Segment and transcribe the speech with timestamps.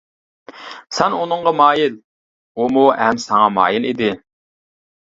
[0.99, 2.01] سەن ئۇنىڭغا مايىل،
[2.65, 4.13] ئۇمۇ ھەم ساڭا مايىل ئىدى.